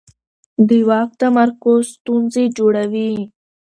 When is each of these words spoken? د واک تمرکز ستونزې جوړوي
د 0.67 0.69
واک 0.87 1.09
تمرکز 1.21 1.81
ستونزې 1.95 2.45
جوړوي 2.57 3.11